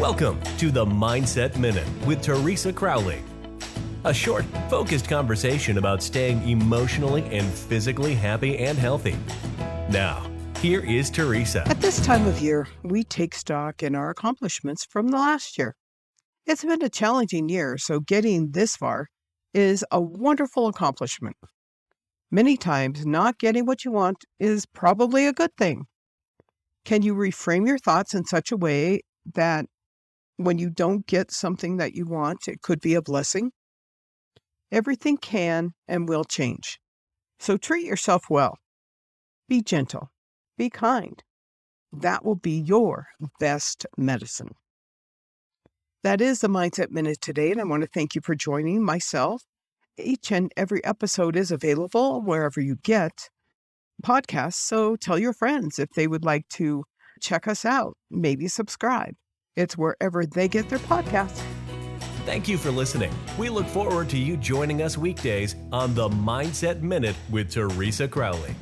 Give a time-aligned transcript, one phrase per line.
[0.00, 3.22] Welcome to the Mindset Minute with Teresa Crowley.
[4.04, 9.14] A short, focused conversation about staying emotionally and physically happy and healthy.
[9.90, 10.26] Now,
[10.60, 11.68] here is Teresa.
[11.68, 15.76] At this time of year, we take stock in our accomplishments from the last year.
[16.46, 19.08] It's been a challenging year, so getting this far
[19.52, 21.36] is a wonderful accomplishment.
[22.30, 25.84] Many times, not getting what you want is probably a good thing.
[26.86, 29.02] Can you reframe your thoughts in such a way
[29.34, 29.66] that
[30.44, 33.52] when you don't get something that you want, it could be a blessing?
[34.72, 36.78] Everything can and will change.
[37.38, 38.58] So treat yourself well.
[39.48, 40.10] Be gentle.
[40.56, 41.22] Be kind.
[41.92, 43.06] That will be your
[43.40, 44.54] best medicine.
[46.02, 49.42] That is the Mindset Minute today, and I want to thank you for joining myself.
[49.98, 53.28] Each and every episode is available wherever you get
[54.02, 56.84] podcasts, so tell your friends if they would like to
[57.20, 59.14] check us out, maybe subscribe.
[59.60, 61.42] It's wherever they get their podcasts.
[62.24, 63.12] Thank you for listening.
[63.38, 68.54] We look forward to you joining us weekdays on the Mindset Minute with Teresa Crowley.